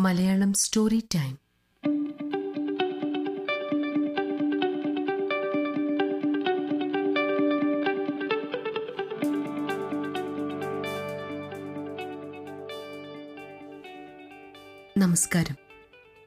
[0.00, 1.38] Malayalam story time
[14.98, 15.56] നമസ്കാരം.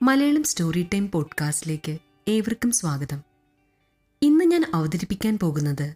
[0.02, 1.98] Malayalam story time പോഡ്കാസ്റ്റിലേക്ക്
[2.28, 3.21] ഏവർക്കും സ്വാഗതം.
[4.21, 5.96] ഇന്ന് ഞാൻ അവതരിപ്പിക്കാൻ പോകുന്നത്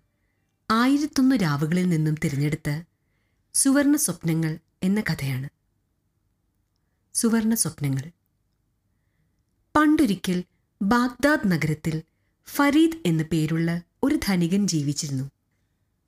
[0.71, 2.81] ആയിരത്തൊന്ന് രാവുകളിൽ നിന്നും തിരഞ്ഞെടുത്ത
[3.53, 5.56] സുവർണ സ്വപ്നങ്ങൾ എന്ന കഥയാണ്.
[7.17, 8.11] സുവർണ സ്വപ്നങ്ങൾ.
[9.75, 10.43] പണ്ടൊരിക്കൽ
[10.81, 12.03] ബാഗ്ദാദ് നഗരത്തിൽ
[12.45, 15.31] ഫരീദ് എന്ന പേരുള്ള ഒരു ധനികൻ ജീവിച്ചിരുന്നു.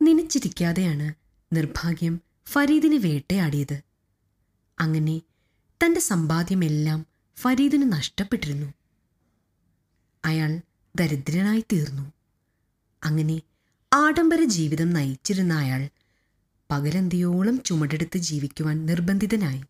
[0.02, 1.14] നനച്ചിരിക്കാതെയാണ്
[1.54, 3.82] നിർഭാഗ്യം ഫരീദിനെ വേട്ടയാടിയത്.
[4.80, 5.22] അങ്ങനെ
[5.86, 7.06] തന്റെ സമ്പാദ്യമെല്ലാം
[7.38, 8.74] ഫരീദിന് നഷ്ടപ്പെട്ടിരുന്നു.
[10.26, 10.62] അയാൾ
[10.96, 12.14] ദരിദ്രനായി തീർന്നു.
[13.04, 13.42] അങ്ങനെ
[13.94, 15.90] ആഡംബര ജീവിതം നയിച്ചിരുന്ന അയാൾ
[16.72, 19.64] പകലന്തിയോളം ചുമടെടുത്ത് ജീവിക്കുവാൻ നിർബന്ധിതനായി.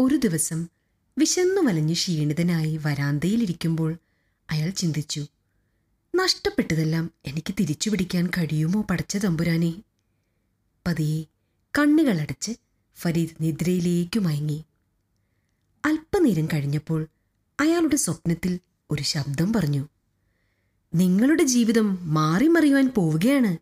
[0.00, 0.68] ഒരു ദിവസം
[1.18, 3.96] വിശന്നു വലഞ്ഞ് ക്ഷീണിതനായി വരാന്തയിലിരിക്കുമ്പോൾ
[4.50, 5.26] അയാൾ ചിന്തിച്ചു
[6.16, 9.82] നഷ്ടപ്പെട്ടതെല്ലാം എനിക്ക് തിരിച്ചു പിടിക്കാൻ കഴിയുമോ പടച്ച തമ്പുരാനെ?
[10.86, 11.22] പതിയെ
[11.78, 12.52] കണ്ണുകളടച്ച്
[12.96, 14.64] ഫരീദ് നിദ്രയിലേക്കു മയങ്ങി.
[15.84, 17.06] അല്പനേരം കഴിഞ്ഞപ്പോൾ
[17.60, 19.88] അയാളുടെ സ്വപ്നത്തിൽ ഒരു ശബ്ദം പറഞ്ഞു
[20.94, 23.56] നിങ്ങളുടെ ജീവിതം മാറിമറിയുവാൻ പോവുകയാണ്.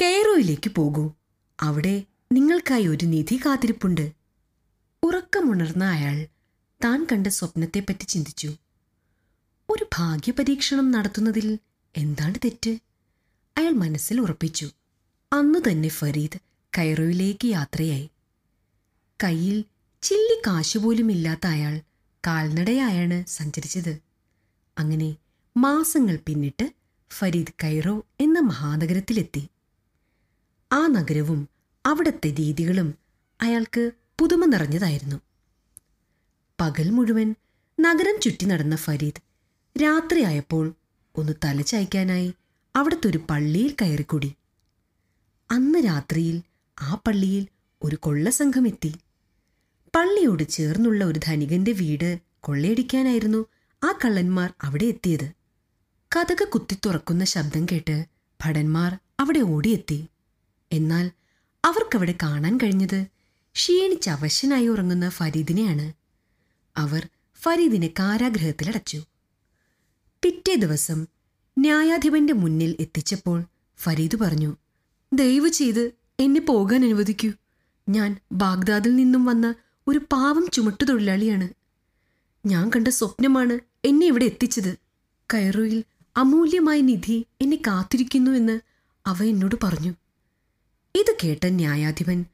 [0.00, 1.12] കെയറോയിലേക്ക് പോകൂ.
[1.60, 4.21] അവിടെ നിങ്ങൾക്കായി ഒരു നിധി കാത്തിരിപ്പുണ്ട്.
[5.02, 6.26] ഉറക്കമുണർന്ന അയാൾ
[6.84, 8.56] താൻ കണ്ട സ്വപ്നത്തെപ്പറ്റി ചിന്തിച്ചു.
[9.70, 11.58] ഒരു ഭാഗ്യപരീക്ഷണം നടത്തുന്നതിൽ
[11.96, 12.78] എന്താണ് തെറ്റ്?
[13.58, 14.70] അയാൾ മനസ്സിൽ ഉറപ്പിച്ചു.
[15.32, 16.38] അന്നു തന്നെ ഫരീദ്
[16.78, 18.10] കൈറോയിലേക്ക് യാത്രയായി.
[19.24, 19.64] കയ്യിൽ
[20.02, 21.80] ചില്ലി കാശുപോലും ഇല്ലാത്ത അയാൾ
[22.26, 23.98] കാൽനടയായാണ് സഞ്ചരിച്ചത്.
[24.78, 25.16] അങ്ങനെ
[25.56, 26.72] മാസങ്ങൾ പിന്നിട്ട്
[27.10, 29.48] ഫരീദ് കൈറോ എന്ന മഹാനഗരത്തിലെത്തി.
[30.72, 31.48] ആ നഗരവും
[31.86, 32.94] അവിടത്തെ രീതികളും
[33.40, 35.16] അയാൾക്ക് പുതുമ നിറഞ്ഞതായിരുന്നു.
[36.60, 37.34] പകൽ മുഴുവൻ
[37.80, 39.20] നഗരം ചുറ്റി നടന്ന ഫരീദ്
[39.82, 40.74] രാത്രിയായപ്പോൾ
[41.14, 42.34] ഒന്ന് തലചായ്ക്കാനായി
[42.76, 44.30] അവിടുത്തെ ഒരു പള്ളിയിൽ കയറിക്കൂടി.
[45.50, 46.42] അന്ന് രാത്രിയിൽ
[46.82, 47.46] ആ പള്ളിയിൽ
[47.82, 48.92] ഒരു കൊള്ളസംഘം എത്തി
[49.96, 53.40] പള്ളിയോട് ചേർന്നുള്ള ഒരു ധനികന്റെ വീട് കൊള്ളയടിക്കാനായിരുന്നു
[53.82, 55.28] ആ കള്ളന്മാർ അവിടെ എത്തിയത്.
[56.12, 57.96] കഥക കുത്തിത്തുറക്കുന്ന ശബ്ദം കേട്ട്
[58.40, 60.06] ഭടന്മാർ അവിടെ ഓടിയെത്തി.
[60.72, 61.10] എന്നാൽ
[61.64, 63.00] അവർക്കവിടെ കാണാൻ കഴിഞ്ഞത്
[63.54, 65.92] ക്ഷീണിച്ച് അവശനായി ഉറങ്ങുന്ന ഫരീദിനെയാണ്
[66.76, 67.08] അവർ
[67.42, 69.02] ഫരീദിനെ കാരാഗ്രഹത്തിലടച്ചു
[70.22, 71.06] പിറ്റേ ദിവസം
[71.58, 73.44] ന്യായാധിപന്റെ മുന്നിൽ എത്തിച്ചപ്പോൾ
[73.78, 74.56] ഫരീദ് പറഞ്ഞു
[75.12, 77.30] ദയവ് ചെയ്ത് എന്നെ പോകാൻ അനുവദിക്കൂ.
[77.88, 79.54] ഞാൻ ബാഗ്ദാദിൽ നിന്നും വന്ന
[79.88, 81.48] ഒരു പാവം ചുമട്ടുതൊഴിലാളിയാണ്
[82.46, 84.78] ഞാൻ കണ്ട സ്വപ്നമാണ് എന്നെ ഇവിടെ എത്തിച്ചത്.
[85.34, 85.84] കൈറോയിൽ
[86.16, 88.60] അമൂല്യമായ നിധി എന്നെ കാത്തിരിക്കുന്നു എന്ന്
[89.06, 89.92] അവ എന്നോട് പറഞ്ഞു.
[90.94, 92.24] ഇത് കേട്ട ന്യായാധിപൻ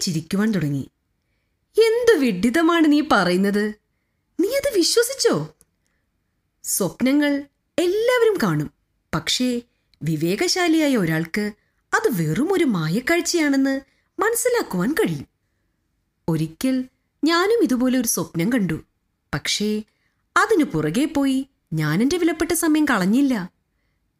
[0.00, 0.90] ചിരിക്കുവാൻ തുടങ്ങി.
[1.78, 3.74] എന്ത് വിഡിതമാണ് നീ പറയുന്നത്?
[4.40, 5.54] നീ അത് വിശ്വസിച്ചോ?
[6.64, 7.44] സ്വപ്നങ്ങൾ
[7.78, 8.70] എല്ലാവരും കാണും.
[9.14, 9.62] പക്ഷേ
[10.02, 11.52] വിവേകശാലിയായ ഒരാൾക്ക്
[11.94, 13.80] അത് വെറും ഒരു മായക്കാഴ്ചയാണെന്ന്
[14.18, 15.26] മനസ്സിലാക്കുവാൻ കഴിയും.
[16.28, 16.84] ഒരിക്കൽ
[17.24, 18.84] ഞാനും ഇതുപോലെ ഒരു സ്വപ്നം കണ്ടു.
[19.34, 19.82] പക്ഷേ
[20.36, 23.50] അതിനു പുറകെ പോയി ഞാൻ വിലപ്പെട്ട സമയം കളഞ്ഞില്ല.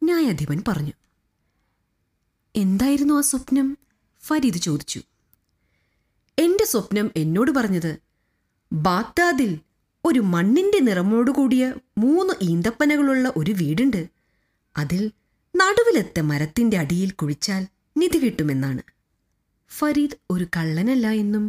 [0.03, 0.91] ന്യായാധിപൻ പറഞ്ഞു.
[2.55, 3.77] എന്തായിരുന്നു ആ സ്വപ്നം?
[4.23, 5.01] ഫരീദ് ചോദിച്ചു.
[6.67, 7.91] സ്വപ്നം എന്നോട് പറഞ്ഞത്.
[8.73, 9.51] ബാഗ്ദാദിൽ
[10.05, 14.01] ഒരു മണ്ണിന്റെ നിറമോടുകൂടിയ മൂന്ന് ഈന്തപ്പനകളുള്ള ഒരു വീടുണ്ട്.
[14.77, 15.11] അതിൽ
[15.55, 17.67] നടുവിലത്തെ മരത്തിന്റെ അടിയിൽ കുഴിച്ചാൽ
[17.97, 18.81] നിധി കിട്ടുമെന്നാണ്.
[19.69, 21.45] ഫരീദ് ഒരു കള്ളനല്ല എന്നും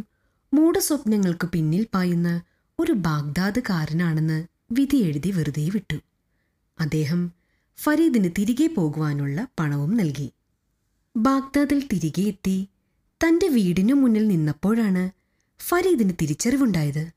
[0.53, 2.41] മൂടസ്വപ്നങ്ങൾക്ക് പിന്നിൽ പായുന്ന
[2.79, 4.37] ഒരു ബാഗ്ദാദുകാരനാണെന്ന്
[4.71, 5.97] വിധി എഴുതി വെറുതെ വിട്ടു.
[6.79, 7.21] അദ്ദേഹം
[7.77, 10.29] ഫരീദിന് തിരികെ പോകുവാനുള്ള പണവും നൽകി.
[11.15, 12.57] ബാഗ്ദാദിൽ തിരികെ എത്തി
[13.23, 15.09] തന്റെ വീടിനു മുന്നിൽ നിന്നപ്പോഴാണ്
[15.61, 17.11] ഫരീദിന് തിരിച്ചറിവുണ്ടായത്.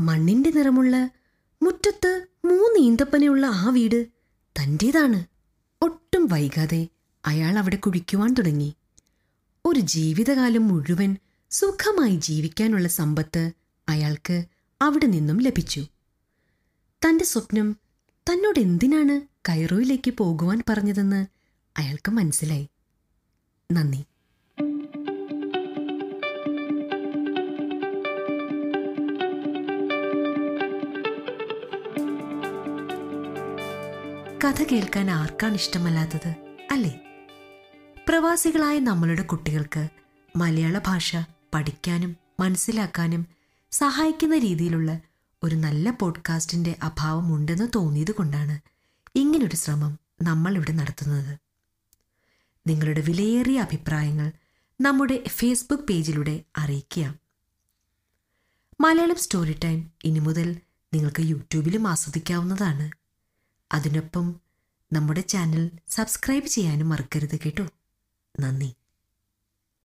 [0.00, 1.10] മണ്ണിന്റെ നിറമുള്ള
[1.62, 4.06] മുറ്റത്ത് മൂന്ന് ഈന്തപ്പനയുള്ള ആ വീട്
[4.62, 5.24] തന്റേതാണ്.
[5.82, 6.88] ഒട്ടും വൈകാതെ
[7.26, 8.74] അയാൾ അവിടെ കുഴിക്കുവാൻ തുടങ്ങി.
[9.64, 11.16] ഒരു ജീവിതകാലം മുഴുവൻ
[11.50, 13.52] സുഖമായി ജീവിക്കാനുള്ള സമ്പത്ത്
[13.88, 14.44] അയാൾക്ക്
[14.82, 15.86] അവിടെ നിന്നും ലഭിച്ചു.
[17.04, 17.76] തന്റെ സ്വപ്നം
[18.30, 21.26] തന്നോട് എന്തിനാണ് കൈറോയിലേക്ക് പോകുവാൻ പറഞ്ഞതെന്ന്
[21.76, 22.68] അയാൾക്ക് മനസ്സിലായി.
[23.72, 24.04] നന്ദി.
[34.44, 37.00] കഥ കേൾക്കാൻ ആർക്കാണ് ഇഷ്ടമല്ലാത്തത് അല്ലേ?
[38.08, 39.88] പ്രവാസികളായ നമ്മളുടെ കുട്ടികൾക്ക്
[40.36, 41.16] മലയാള ഭാഷ
[41.54, 43.26] പഠിക്കാനും മനസ്സിലാക്കാനും
[43.70, 45.00] സഹായിക്കുന്ന രീതിയിലുള്ള
[45.42, 48.58] ഒരു നല്ല പോഡ്കാസ്റ്റിന്റെ അഭാവം ഉണ്ടെന്ന് തോന്നിയത് കൊണ്ടാണ്
[49.14, 51.38] ഇങ്ങനൊരു ശ്രമം നമ്മൾ ഇവിടെ നടത്തുന്നത്.
[52.66, 54.32] നിങ്ങളുടെ വിലയേറിയ അഭിപ്രായങ്ങൾ
[54.80, 57.14] നമ്മുടെ ഫേസ്ബുക്ക് പേജിലൂടെ അറിയിക്കുക
[58.80, 60.56] മലയാളം സ്റ്റോറി ടൈം ഇനി മുതൽ
[60.94, 62.90] നിങ്ങൾക്ക് യൂട്യൂബിലും ആസ്വദിക്കാവുന്നതാണ്.
[63.72, 64.40] അതിനൊപ്പം
[64.92, 67.66] നമ്മുടെ ചാനൽ സബ്സ്ക്രൈബ് ചെയ്യാനും മറക്കരുത് കേട്ടോ.
[68.40, 68.74] നന്ദി.